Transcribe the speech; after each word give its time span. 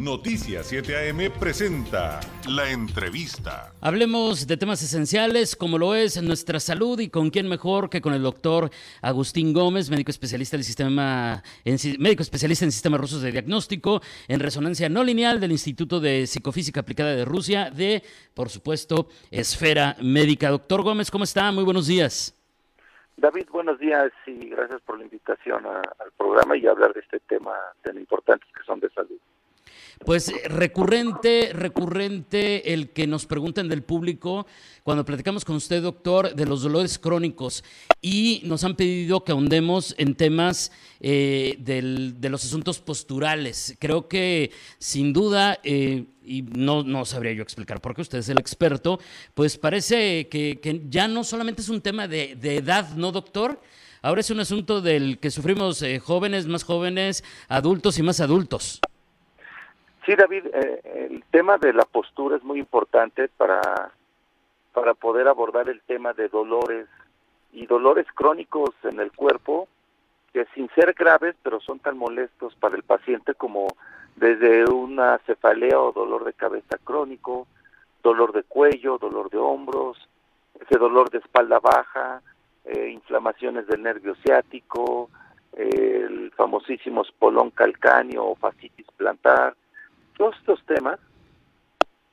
Noticias 0.00 0.68
7 0.68 1.10
AM 1.10 1.30
presenta 1.38 2.20
la 2.48 2.70
entrevista. 2.70 3.70
Hablemos 3.82 4.46
de 4.46 4.56
temas 4.56 4.82
esenciales 4.82 5.54
como 5.54 5.76
lo 5.76 5.94
es 5.94 6.22
nuestra 6.22 6.58
salud 6.58 6.98
y 7.00 7.10
con 7.10 7.28
quién 7.28 7.46
mejor 7.50 7.90
que 7.90 8.00
con 8.00 8.14
el 8.14 8.22
doctor 8.22 8.70
Agustín 9.02 9.52
Gómez, 9.52 9.90
médico 9.90 10.10
especialista 10.10 10.56
del 10.56 10.64
sistema 10.64 11.42
en, 11.66 11.76
médico 11.98 12.22
especialista 12.22 12.64
en 12.64 12.72
sistemas 12.72 12.98
rusos 12.98 13.20
de 13.20 13.30
diagnóstico 13.30 14.00
en 14.26 14.40
resonancia 14.40 14.88
no 14.88 15.04
lineal 15.04 15.38
del 15.38 15.52
Instituto 15.52 16.00
de 16.00 16.26
Psicofísica 16.26 16.80
Aplicada 16.80 17.14
de 17.14 17.26
Rusia 17.26 17.70
de, 17.70 18.02
por 18.32 18.48
supuesto, 18.48 19.08
Esfera 19.30 19.96
Médica. 20.00 20.48
Doctor 20.48 20.80
Gómez, 20.80 21.10
¿cómo 21.10 21.24
está? 21.24 21.52
Muy 21.52 21.64
buenos 21.64 21.86
días. 21.86 22.34
David, 23.18 23.48
buenos 23.50 23.78
días 23.78 24.10
y 24.26 24.48
gracias 24.48 24.80
por 24.80 24.96
la 24.96 25.04
invitación 25.04 25.66
al 25.66 26.10
programa 26.16 26.56
y 26.56 26.66
hablar 26.66 26.94
de 26.94 27.00
este 27.00 27.20
tema 27.20 27.52
tan 27.82 27.98
importante 27.98 28.46
que 28.56 28.64
son 28.64 28.80
de 28.80 28.88
salud. 28.88 29.20
Pues 30.04 30.32
recurrente, 30.44 31.50
recurrente 31.52 32.72
el 32.72 32.90
que 32.90 33.06
nos 33.06 33.26
pregunten 33.26 33.68
del 33.68 33.82
público 33.82 34.46
cuando 34.82 35.04
platicamos 35.04 35.44
con 35.44 35.56
usted, 35.56 35.82
doctor, 35.82 36.34
de 36.34 36.46
los 36.46 36.62
dolores 36.62 36.98
crónicos 36.98 37.62
y 38.00 38.40
nos 38.44 38.64
han 38.64 38.76
pedido 38.76 39.24
que 39.24 39.32
ahondemos 39.32 39.94
en 39.98 40.14
temas 40.14 40.72
eh, 41.00 41.56
de 41.58 42.28
los 42.30 42.44
asuntos 42.44 42.80
posturales. 42.80 43.76
Creo 43.78 44.08
que 44.08 44.50
sin 44.78 45.12
duda, 45.12 45.58
eh, 45.62 46.06
y 46.24 46.42
no, 46.42 46.82
no 46.82 47.04
sabría 47.04 47.32
yo 47.32 47.42
explicar 47.42 47.80
por 47.80 47.94
qué 47.94 48.02
usted 48.02 48.18
es 48.18 48.28
el 48.28 48.38
experto, 48.38 49.00
pues 49.34 49.58
parece 49.58 50.28
que, 50.28 50.82
ya 50.88 51.08
no 51.08 51.24
solamente 51.24 51.62
es 51.62 51.68
un 51.68 51.80
tema 51.80 52.08
de, 52.08 52.32
edad, 52.42 52.94
¿no, 52.94 53.12
doctor? 53.12 53.60
Ahora 54.02 54.22
es 54.22 54.30
un 54.30 54.40
asunto 54.40 54.80
del 54.80 55.18
que 55.18 55.30
sufrimos 55.30 55.82
eh, 55.82 55.98
jóvenes, 55.98 56.46
más 56.46 56.64
jóvenes, 56.64 57.22
adultos 57.48 57.98
y 57.98 58.02
más 58.02 58.20
adultos. 58.20 58.80
Sí, 60.10 60.16
David, 60.16 60.46
eh, 60.52 61.08
el 61.08 61.22
tema 61.30 61.56
de 61.56 61.72
la 61.72 61.84
postura 61.84 62.34
es 62.34 62.42
muy 62.42 62.58
importante 62.58 63.28
para, 63.28 63.92
para 64.72 64.94
poder 64.94 65.28
abordar 65.28 65.68
el 65.68 65.80
tema 65.82 66.14
de 66.14 66.26
dolores 66.26 66.88
y 67.52 67.64
dolores 67.66 68.08
crónicos 68.12 68.70
en 68.82 68.98
el 68.98 69.12
cuerpo 69.12 69.68
que 70.32 70.46
sin 70.52 70.68
ser 70.70 70.94
graves, 70.94 71.36
pero 71.44 71.60
son 71.60 71.78
tan 71.78 71.96
molestos 71.96 72.56
para 72.56 72.74
el 72.74 72.82
paciente 72.82 73.34
como 73.34 73.68
desde 74.16 74.64
una 74.68 75.18
cefalea 75.26 75.78
o 75.78 75.92
dolor 75.92 76.24
de 76.24 76.32
cabeza 76.32 76.76
crónico, 76.82 77.46
dolor 78.02 78.32
de 78.32 78.42
cuello, 78.42 78.98
dolor 78.98 79.30
de 79.30 79.38
hombros, 79.38 80.08
ese 80.60 80.76
dolor 80.76 81.10
de 81.10 81.18
espalda 81.18 81.60
baja, 81.60 82.20
eh, 82.64 82.88
inflamaciones 82.88 83.68
del 83.68 83.84
nervio 83.84 84.16
ciático, 84.16 85.08
el 85.52 86.32
famosísimo 86.32 87.02
espolón 87.02 87.50
calcáneo 87.50 88.24
o 88.24 88.34
fascitis 88.34 88.88
plantar, 88.96 89.54
todos 90.20 90.36
estos 90.36 90.62
temas 90.66 91.00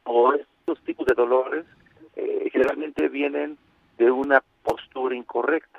o 0.06 0.34
estos 0.34 0.82
tipos 0.86 1.06
de 1.08 1.14
dolores 1.14 1.66
eh, 2.16 2.48
generalmente 2.54 3.10
vienen 3.10 3.58
de 3.98 4.10
una 4.10 4.42
postura 4.64 5.14
incorrecta. 5.14 5.78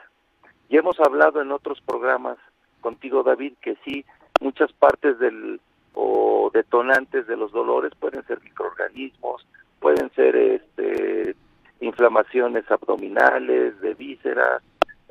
Ya 0.68 0.80
hemos 0.80 1.00
hablado 1.00 1.40
en 1.40 1.52
otros 1.52 1.80
programas 1.80 2.36
contigo, 2.82 3.22
David, 3.22 3.54
que 3.62 3.78
sí, 3.82 4.04
muchas 4.42 4.70
partes 4.74 5.18
del 5.18 5.58
o 5.94 6.50
detonantes 6.52 7.26
de 7.26 7.36
los 7.38 7.50
dolores 7.50 7.94
pueden 7.98 8.22
ser 8.26 8.42
microorganismos, 8.42 9.46
pueden 9.80 10.10
ser 10.10 10.36
este, 10.36 11.34
inflamaciones 11.80 12.70
abdominales, 12.70 13.80
de 13.80 13.94
vísceras 13.94 14.62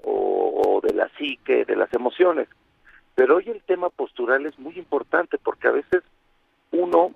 o 0.03 0.79
de 0.83 0.94
la 0.94 1.09
psique, 1.17 1.66
de 1.66 1.75
las 1.77 1.91
emociones. 1.94 2.47
Pero 3.16 3.38
hoy 3.38 3.45
el 3.50 3.63
tema 3.63 3.89
postural 3.89 4.45
es 4.45 4.59
muy 4.59 4.77
importante 4.77 5.39
porque 5.39 5.67
a 5.67 5.72
veces 5.72 6.03
uno 6.72 7.11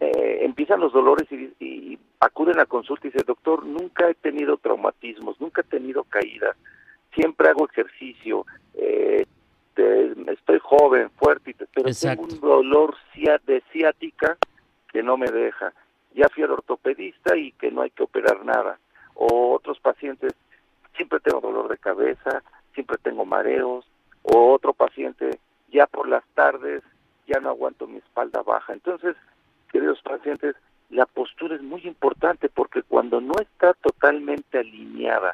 eh, 0.00 0.44
empiezan 0.44 0.80
los 0.80 0.92
dolores 0.92 1.28
y, 1.30 1.98
acuden 2.18 2.60
a 2.60 2.66
consulta 2.66 3.06
y 3.06 3.10
dice, 3.10 3.24
doctor, 3.26 3.64
nunca 3.64 4.08
he 4.08 4.14
tenido 4.14 4.56
traumatismos, 4.56 5.40
nunca 5.40 5.62
he 5.62 5.64
tenido 5.64 6.04
caídas, 6.04 6.56
siempre 7.14 7.48
hago 7.48 7.68
ejercicio, 7.68 8.46
eh, 8.74 9.26
estoy 10.28 10.58
joven, 10.60 11.10
fuerte, 11.16 11.54
pero 11.74 11.90
tengo 11.92 12.22
un 12.22 12.40
dolor 12.40 12.96
de 13.46 13.62
ciática 13.72 14.36
que 14.92 15.02
no 15.02 15.16
me 15.16 15.30
deja. 15.30 15.72
Ya 16.14 16.28
fui 16.28 16.42
al 16.42 16.50
ortopedista 16.50 17.36
y 17.36 17.52
que 17.52 17.70
no 17.70 17.82
hay 17.82 17.90
que 17.90 18.02
operar 18.02 18.44
nada. 18.44 18.78
O 19.14 19.52
otros 19.54 19.78
pacientes, 19.80 20.34
siempre 20.96 21.20
tengo 21.20 21.40
dolor 21.40 21.68
de 21.68 21.78
cabeza, 21.78 22.42
siempre 22.74 22.98
tengo 23.02 23.24
mareos. 23.24 23.86
O 24.22 24.52
otro 24.52 24.72
paciente, 24.72 25.38
ya 25.70 25.86
por 25.86 26.08
las 26.08 26.24
tardes 26.34 26.82
ya 27.26 27.40
no 27.40 27.50
aguanto 27.50 27.86
mi 27.86 27.98
espalda 27.98 28.42
baja. 28.42 28.72
Entonces, 28.72 29.16
queridos 29.70 30.00
pacientes, 30.02 30.56
la 30.90 31.06
postura 31.06 31.56
es 31.56 31.62
muy 31.62 31.80
importante 31.86 32.48
porque 32.48 32.82
cuando 32.82 33.20
no 33.20 33.34
está 33.40 33.74
totalmente 33.74 34.58
alineada 34.58 35.32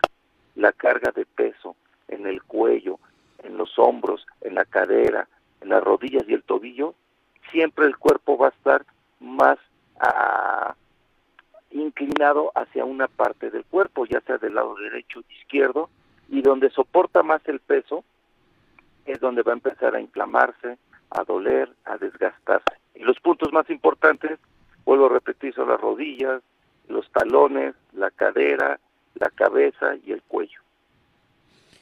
la 0.54 0.72
carga 0.72 1.10
de 1.12 1.26
peso 1.26 1.76
en 2.08 2.26
el 2.26 2.42
cuello, 2.42 2.98
en 3.42 3.56
los 3.56 3.78
hombros, 3.78 4.26
en 4.40 4.54
la 4.54 4.64
cadera, 4.64 5.28
en 5.60 5.70
las 5.70 5.82
rodillas 5.82 6.24
y 6.28 6.34
el 6.34 6.42
tobillo, 6.42 6.94
siempre 7.50 7.86
el 7.86 7.96
cuerpo 7.96 8.36
va 8.36 8.46
a 8.46 8.50
estar 8.50 8.84
más 9.20 9.58
ah, 10.00 10.74
inclinado 11.70 12.52
hacia 12.54 12.84
una 12.84 13.08
parte 13.08 13.50
del 13.50 13.64
cuerpo, 13.64 14.06
ya 14.06 14.20
sea 14.22 14.38
del 14.38 14.54
lado 14.54 14.74
derecho 14.76 15.20
o 15.20 15.32
izquierdo, 15.32 15.90
y 16.28 16.42
donde 16.42 16.70
soporta 16.70 17.22
más 17.22 17.40
el 17.48 17.60
peso 17.60 18.04
es 19.06 19.20
donde 19.20 19.42
va 19.42 19.52
a 19.52 19.56
empezar 19.56 19.94
a 19.94 20.00
inflamarse, 20.00 20.78
a 21.10 21.24
doler, 21.24 21.70
a 21.84 21.96
desgastarse. 21.96 22.76
Y 22.94 23.00
los 23.00 23.18
puntos 23.20 23.52
más 23.52 23.68
importantes, 23.70 24.38
vuelvo 24.84 25.06
a 25.06 25.10
repetir, 25.10 25.54
son 25.54 25.68
las 25.68 25.80
rodillas, 25.80 26.42
los 26.88 27.10
talones, 27.12 27.74
la 27.92 28.10
cadera, 28.10 28.78
la 29.14 29.30
cabeza 29.30 29.94
y 30.06 30.12
el 30.12 30.22
cuello. 30.22 30.60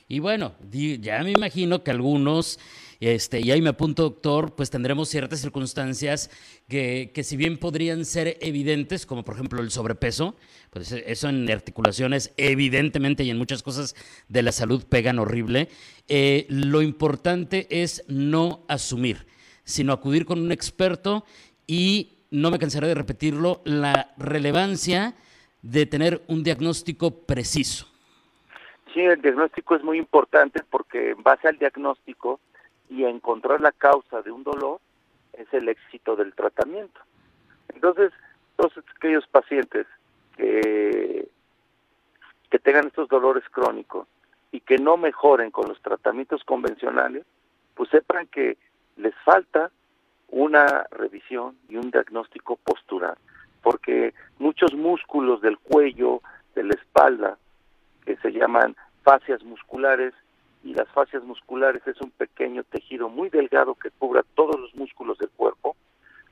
Y 0.08 0.20
bueno, 0.20 0.52
ya 0.70 1.22
me 1.22 1.32
imagino 1.32 1.82
que 1.82 1.90
algunos, 1.90 2.60
este, 3.00 3.40
y 3.40 3.50
ahí 3.50 3.60
me 3.60 3.70
apunto, 3.70 4.02
doctor, 4.02 4.54
pues 4.54 4.70
tendremos 4.70 5.08
ciertas 5.08 5.40
circunstancias 5.40 6.30
que, 6.68 7.10
que, 7.14 7.22
si 7.22 7.36
bien 7.36 7.58
podrían 7.58 8.04
ser 8.04 8.38
evidentes, 8.40 9.06
como 9.06 9.24
por 9.24 9.34
ejemplo 9.34 9.60
el 9.60 9.70
sobrepeso, 9.70 10.36
pues 10.70 10.92
eso 10.92 11.28
en 11.28 11.50
articulaciones 11.50 12.32
evidentemente 12.36 13.24
y 13.24 13.30
en 13.30 13.38
muchas 13.38 13.62
cosas 13.62 13.94
de 14.28 14.42
la 14.42 14.52
salud 14.52 14.84
pegan 14.88 15.18
horrible, 15.18 15.68
eh, 16.08 16.46
lo 16.48 16.82
importante 16.82 17.66
es 17.70 18.04
no 18.08 18.64
asumir, 18.68 19.26
sino 19.64 19.92
acudir 19.92 20.24
con 20.24 20.40
un 20.40 20.52
experto 20.52 21.24
y, 21.66 22.12
no 22.30 22.50
me 22.50 22.58
cansaré 22.58 22.88
de 22.88 22.94
repetirlo, 22.94 23.62
la 23.64 24.12
relevancia 24.18 25.14
de 25.62 25.86
tener 25.86 26.22
un 26.26 26.42
diagnóstico 26.42 27.24
preciso. 27.24 27.86
Sí, 28.92 29.00
el 29.00 29.20
diagnóstico 29.20 29.76
es 29.76 29.82
muy 29.82 29.98
importante 29.98 30.62
porque 30.68 31.10
en 31.10 31.22
base 31.22 31.48
al 31.48 31.58
diagnóstico 31.58 32.40
y 32.88 33.04
encontrar 33.04 33.60
la 33.60 33.72
causa 33.72 34.22
de 34.22 34.30
un 34.30 34.42
dolor 34.42 34.80
es 35.32 35.52
el 35.52 35.68
éxito 35.68 36.16
del 36.16 36.34
tratamiento. 36.34 37.00
Entonces, 37.74 38.12
todos 38.56 38.72
aquellos 38.96 39.26
pacientes 39.26 39.86
que, 40.36 41.28
que 42.50 42.58
tengan 42.58 42.86
estos 42.86 43.08
dolores 43.08 43.44
crónicos 43.50 44.06
y 44.52 44.60
que 44.60 44.78
no 44.78 44.96
mejoren 44.96 45.50
con 45.50 45.68
los 45.68 45.80
tratamientos 45.82 46.44
convencionales, 46.44 47.24
pues 47.74 47.90
sepan 47.90 48.26
que 48.28 48.56
les 48.96 49.14
falta 49.24 49.70
una 50.28 50.86
revisión 50.90 51.56
y 51.68 51.76
un 51.76 51.90
diagnóstico 51.90 52.56
postural, 52.56 53.16
porque 53.62 54.14
muchos 54.38 54.74
músculos 54.74 55.40
del 55.40 55.58
cuello, 55.58 56.22
de 56.54 56.64
la 56.64 56.74
espalda, 56.74 57.38
que 58.04 58.16
se 58.16 58.32
llaman 58.32 58.76
fascias 59.02 59.42
musculares 59.44 60.14
y 60.66 60.74
las 60.74 60.88
fascias 60.88 61.22
musculares 61.22 61.86
es 61.86 62.00
un 62.00 62.10
pequeño 62.10 62.64
tejido 62.64 63.08
muy 63.08 63.28
delgado 63.28 63.76
que 63.76 63.92
cubra 63.92 64.24
todos 64.34 64.58
los 64.58 64.74
músculos 64.74 65.16
del 65.18 65.30
cuerpo. 65.30 65.76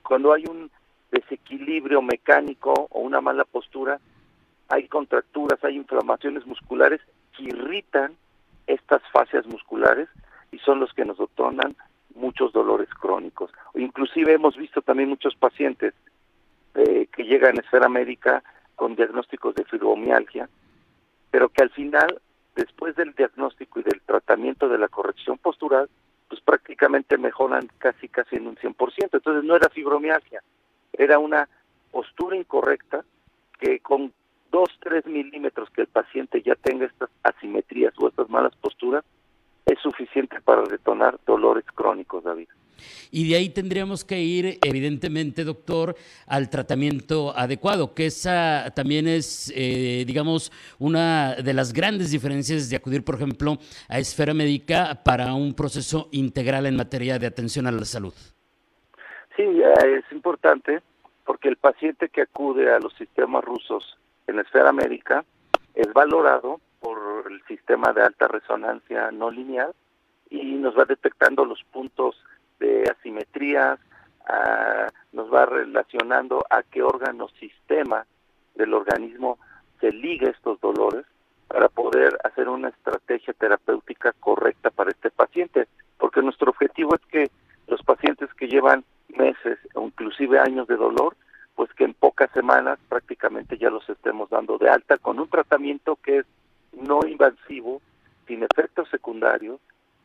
Cuando 0.03 0.33
hay 0.33 0.45
un 0.51 0.73
desequilibrio 1.13 2.03
mecánico 2.03 2.89
o 2.91 2.99
una 2.99 3.21
mala 3.21 3.45
postura, 3.45 4.01
hay 4.69 4.89
contracturas, 4.89 5.63
hay 5.63 5.77
inflamaciones 5.77 6.45
musculares 6.47 7.01
que 7.37 7.45
irritan 7.45 8.17
estas 8.67 9.03
fascias 9.13 9.47
musculares 9.47 10.09
y 10.51 10.59
son 10.59 10.81
los 10.81 10.93
que 10.95 11.05
nos 11.05 11.21
otorgan 11.21 11.77
muchos 12.17 12.53
dolores 12.53 12.89
crónicos. 12.89 13.53
Inclusive 13.77 14.33
hemos 14.33 14.57
visto 14.57 14.83
también 14.83 15.11
muchos 15.11 15.37
pacientes 15.37 15.95
eh, 16.75 17.07
que 17.15 17.23
llegan 17.23 17.57
a 17.57 17.61
esfera 17.61 17.89
médica 17.89 18.43
con 18.75 18.97
diagnósticos 18.97 19.55
de 19.55 19.65
fibromialgia, 19.65 20.49
pero 21.31 21.51
que 21.51 21.63
al 21.63 21.71
final 21.71 22.21
después 22.55 22.97
del 22.97 23.15
diagnóstico 23.15 23.81
y 23.81 23.83
del 23.83 24.01
tratamiento 24.03 24.69
de 24.69 24.79
la 24.79 24.89
corrección 24.89 25.39
postural, 25.39 25.89
pues 26.29 26.41
prácticamente 26.41 27.19
mejoran 27.19 27.69
casi 27.79 28.09
casi 28.09 28.37
en 28.37 28.47
un 28.47 28.56
100%. 28.56 29.09
Entonces 29.12 29.45
no 29.45 29.56
era 29.56 29.69
fibromialgia, 29.69 30.43
era 30.93 31.19
una 31.19 31.49
postura 31.91 32.37
incorrecta 32.37 33.05
que 33.59 33.81
con 33.81 34.12
2, 34.51 34.69
3 34.81 35.06
milímetros 35.06 35.69
que 35.71 35.83
el 35.83 35.87
paciente 35.89 36.43
ya 36.43 36.55
tenga 36.55 36.87
estas 36.87 37.11
asimetrías 37.23 37.93
o 37.99 38.09
estas 38.09 38.29
malas 38.29 38.55
posturas, 38.56 39.05
es 39.67 39.79
suficiente 39.81 40.41
para 40.41 40.63
detonar 40.63 41.19
dolores 41.27 41.65
crónicos, 41.75 42.25
David. 42.25 42.49
Y 43.11 43.29
de 43.29 43.37
ahí 43.37 43.49
tendríamos 43.49 44.05
que 44.05 44.21
ir, 44.21 44.59
evidentemente, 44.63 45.45
doctor, 45.45 45.95
al 46.27 46.51
tratamiento 46.51 47.33
adecuado, 47.37 47.95
que 47.95 48.07
esa 48.07 48.73
también 48.75 49.07
es, 49.07 49.53
eh, 49.55 50.05
digamos, 50.07 50.53
una 50.79 51.37
de 51.37 51.55
las 51.55 51.73
grandes 51.73 52.11
diferencias 52.11 52.69
de 52.69 52.77
acudir, 52.77 53.05
por 53.05 53.15
ejemplo, 53.15 53.59
a 53.89 53.99
esfera 53.99 54.35
médica 54.35 55.03
para 55.05 55.33
un 55.35 55.55
proceso 55.55 56.09
integral 56.13 56.67
en 56.67 56.77
materia 56.77 57.19
de 57.19 57.27
atención 57.27 57.67
a 57.67 57.73
la 57.73 57.85
salud. 57.85 58.15
Sí, 59.37 59.43
es 59.43 60.13
importante 60.13 60.83
porque 61.25 61.49
el 61.49 61.57
paciente 61.57 62.09
que 62.09 62.23
acude 62.23 62.71
a 62.73 62.79
los 62.79 62.93
sistemas 62.95 63.45
rusos 63.45 63.97
en 64.27 64.39
esfera 64.39 64.73
médica 64.73 65.25
es 65.75 65.93
valorado 65.93 66.61
el 67.29 67.43
sistema 67.44 67.93
de 67.93 68.03
alta 68.03 68.29
resonancia 68.29 69.11
no 69.11 69.31
lineal 69.31 69.73
y 70.31 70.43
nos 70.55 70.76
va 70.76 70.85
detectando 70.85 71.44
los 71.44 71.62
puntos 71.65 72.17
de 72.59 72.85
asimetrías, 72.91 73.79
nos 75.12 75.32
va 75.32 75.47
relacionando 75.47 76.44
a 76.50 76.62
qué 76.62 76.82
órgano 76.82 77.29
sistema 77.41 78.06
del 78.55 78.73
organismo 78.73 79.38
se 79.81 79.93
liga 79.93 80.31
estos 80.31 80.61
dolores 80.61 81.05
para 81.49 81.69
poder 81.69 82.19
hacer 82.25 82.49
una 82.49 82.69
estrategia 82.69 83.35
terapéutica 83.35 84.12
correcta 84.19 84.70
para 84.70 84.91
este 84.91 85.11
paciente, 85.11 85.69
porque 85.99 86.23
nuestro 86.23 86.50
objetivo 86.50 86.94
es 86.94 87.03
que 87.06 87.31
los 87.67 87.82
pacientes 87.82 88.32
que 88.35 88.49
llevan 88.49 88.85
meses 89.09 89.59
o 89.75 89.82
inclusive 89.82 90.38
años 90.41 90.67
de 90.67 90.77
dolor, 90.77 91.17
pues 91.55 91.73
que 91.75 91.85
en 91.85 91.94
pocas 91.94 92.31
semanas 92.32 92.79
prácticamente 92.88 93.59
ya 93.59 93.70
los 93.70 93.88
estemos 93.88 94.31
dando 94.31 94.59
de 94.59 94.69
alta 94.69 94.97
con 94.97 95.20
un 95.20 95.29
tratamiento 95.29 95.97
que 95.97 96.19
es 96.19 96.27
no 96.85 97.01
invasivo, 97.07 97.81
sin 98.27 98.43
efectos 98.43 98.89
secundarios, 98.91 99.61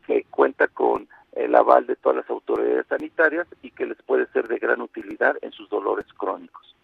que 0.05 0.25
cuenta 0.29 0.67
con 0.67 1.07
el 1.33 1.55
aval 1.55 1.85
de 1.85 1.95
todas 1.95 2.17
las 2.17 2.29
autoridades 2.29 2.87
sanitarias 2.87 3.47
y 3.61 3.71
que 3.71 3.85
les 3.85 4.01
puede 4.03 4.25
ser 4.27 4.47
de 4.47 4.57
gran 4.57 4.81
utilidad 4.81 5.35
en 5.41 5.51
sus 5.51 5.69
dolores 5.69 6.05
crónicos. 6.17 6.75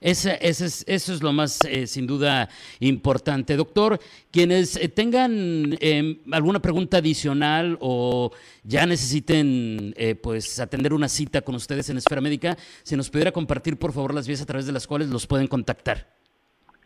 Ese, 0.00 0.38
es, 0.40 0.84
eso 0.88 1.12
es 1.12 1.22
lo 1.22 1.32
más, 1.32 1.60
eh, 1.66 1.86
sin 1.86 2.06
duda, 2.06 2.48
importante. 2.78 3.54
Doctor, 3.54 3.98
quienes 4.32 4.76
eh, 4.76 4.88
tengan 4.88 5.76
em, 5.78 6.18
alguna 6.32 6.58
pregunta 6.60 6.98
adicional 6.98 7.76
o 7.80 8.30
ya 8.64 8.86
necesiten 8.86 9.92
eh, 9.96 10.14
pues 10.14 10.58
atender 10.58 10.94
una 10.94 11.08
cita 11.08 11.42
con 11.42 11.54
ustedes 11.54 11.90
en 11.90 11.98
Esfera 11.98 12.22
Médica, 12.22 12.56
si 12.82 12.96
nos 12.96 13.10
pudiera 13.10 13.30
compartir, 13.30 13.78
por 13.78 13.92
favor, 13.92 14.14
las 14.14 14.26
vías 14.26 14.40
a 14.40 14.46
través 14.46 14.66
de 14.66 14.72
las 14.72 14.86
cuales 14.86 15.10
los 15.10 15.26
pueden 15.26 15.48
contactar. 15.48 16.06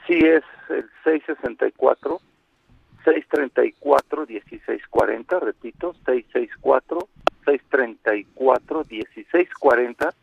Sí, 0.08 0.18
es 0.18 0.42
el 0.70 0.84
664 1.04 2.20
634 3.04 4.26
1640, 4.26 5.40
repito, 5.40 5.94
664 6.06 7.08
634 7.44 8.84
1640 8.88 10.14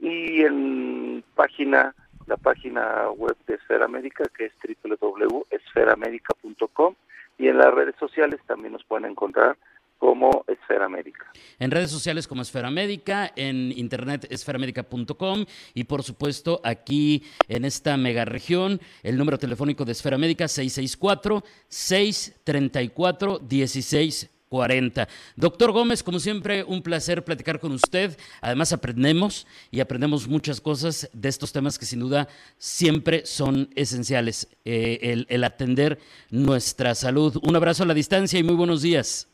y 0.00 0.42
en 0.42 1.24
página 1.34 1.94
la 2.26 2.36
página 2.36 3.08
web 3.10 3.36
de 3.46 3.54
Esfera 3.54 3.88
Médica 3.88 4.24
que 4.36 4.44
es 4.46 4.52
www.esferamedica.com 4.82 6.94
y 7.38 7.48
en 7.48 7.58
las 7.58 7.72
redes 7.72 7.94
sociales 7.96 8.40
también 8.46 8.72
nos 8.74 8.84
pueden 8.84 9.10
encontrar 9.10 9.56
como 9.98 10.44
Esfera 10.46 10.88
Médica. 10.88 11.30
En 11.58 11.70
redes 11.70 11.90
sociales 11.90 12.26
como 12.26 12.42
Esfera 12.42 12.70
Médica, 12.70 13.32
en 13.36 13.72
internet 13.72 14.26
esferamedica.com 14.30 15.44
y 15.74 15.84
por 15.84 16.02
supuesto 16.02 16.60
aquí 16.64 17.24
en 17.48 17.64
esta 17.64 17.96
mega 17.96 18.24
región, 18.24 18.80
el 19.02 19.18
número 19.18 19.38
telefónico 19.38 19.84
de 19.84 19.92
Esfera 19.92 20.18
Médica 20.18 20.48
664 20.48 21.42
634 21.68 23.38
16 23.40 24.30
40. 24.48 25.08
Doctor 25.36 25.72
Gómez, 25.72 26.02
como 26.02 26.18
siempre, 26.18 26.64
un 26.64 26.82
placer 26.82 27.24
platicar 27.24 27.60
con 27.60 27.72
usted. 27.72 28.16
Además, 28.40 28.72
aprendemos 28.72 29.46
y 29.70 29.80
aprendemos 29.80 30.26
muchas 30.26 30.60
cosas 30.60 31.10
de 31.12 31.28
estos 31.28 31.52
temas 31.52 31.78
que 31.78 31.86
sin 31.86 32.00
duda 32.00 32.28
siempre 32.56 33.26
son 33.26 33.68
esenciales, 33.74 34.48
eh, 34.64 35.26
el 35.28 35.44
atender 35.44 35.98
nuestra 36.30 36.94
salud. 36.94 37.38
Un 37.42 37.56
abrazo 37.56 37.82
a 37.82 37.86
la 37.86 37.94
distancia 37.94 38.38
y 38.38 38.42
muy 38.42 38.54
buenos 38.54 38.82
días. 38.82 39.28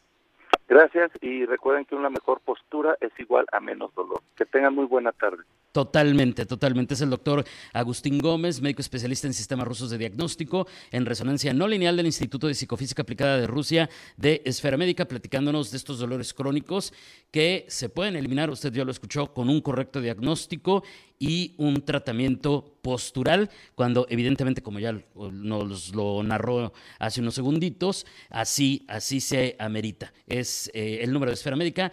Gracias 0.66 1.10
y 1.20 1.44
recuerden 1.44 1.84
que 1.84 1.94
una 1.94 2.10
mejor 2.10 2.40
postura 2.40 2.96
es 3.00 3.12
igual 3.18 3.46
a 3.52 3.60
menos 3.60 3.94
dolor. 3.94 4.22
Que 4.36 4.46
tengan 4.46 4.74
muy 4.74 4.86
buena 4.86 5.12
tarde. 5.12 5.44
Totalmente, 5.74 6.46
totalmente. 6.46 6.94
Es 6.94 7.00
el 7.00 7.10
doctor 7.10 7.44
Agustín 7.72 8.20
Gómez, 8.20 8.60
médico 8.60 8.80
especialista 8.80 9.26
en 9.26 9.34
sistemas 9.34 9.66
rusos 9.66 9.90
de 9.90 9.98
diagnóstico 9.98 10.68
en 10.92 11.04
resonancia 11.04 11.52
no 11.52 11.66
lineal 11.66 11.96
del 11.96 12.06
Instituto 12.06 12.46
de 12.46 12.54
Psicofísica 12.54 13.02
Aplicada 13.02 13.38
de 13.38 13.48
Rusia 13.48 13.90
de 14.16 14.40
Esfera 14.44 14.76
Médica, 14.76 15.08
platicándonos 15.08 15.72
de 15.72 15.76
estos 15.78 15.98
dolores 15.98 16.32
crónicos 16.32 16.92
que 17.32 17.66
se 17.68 17.88
pueden 17.88 18.14
eliminar, 18.14 18.50
usted 18.50 18.72
ya 18.72 18.84
lo 18.84 18.92
escuchó, 18.92 19.34
con 19.34 19.48
un 19.48 19.60
correcto 19.60 20.00
diagnóstico 20.00 20.84
y 21.18 21.54
un 21.56 21.84
tratamiento 21.84 22.78
postural, 22.82 23.50
cuando 23.74 24.06
evidentemente, 24.10 24.62
como 24.62 24.78
ya 24.78 24.92
nos 25.14 25.94
lo 25.94 26.22
narró 26.22 26.72
hace 26.98 27.20
unos 27.20 27.34
segunditos, 27.34 28.04
así, 28.28 28.84
así 28.88 29.20
se 29.20 29.56
amerita. 29.58 30.12
Es 30.26 30.70
eh, 30.74 30.98
el 31.02 31.12
número 31.12 31.30
de 31.30 31.34
Esfera 31.34 31.56
Médica 31.56 31.90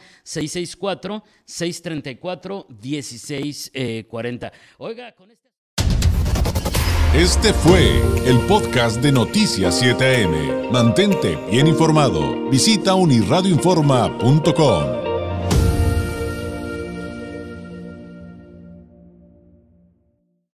664-634-1640. 3.73 4.51
Oiga, 4.77 5.11
con 5.13 5.31
este... 5.31 5.49
Este 7.13 7.53
fue 7.53 7.99
el 8.25 8.39
podcast 8.47 9.01
de 9.01 9.11
Noticias 9.11 9.83
7am. 9.83 10.71
Mantente 10.71 11.37
bien 11.51 11.67
informado. 11.67 12.49
Visita 12.49 12.95
unirradioinforma.com. 12.95 15.00